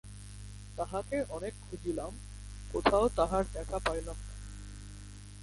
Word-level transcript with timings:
তাঁহাকে 0.77 1.17
অনেক 1.29 1.53
খুঁজিলাম, 1.69 2.11
কোথাও 2.71 3.09
তাঁহার 3.09 3.43
দেখা 3.53 3.79
পাইলাম 3.79 4.17
না। 4.27 4.33